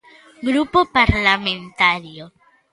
[0.47, 2.23] Grupo Parlamentario.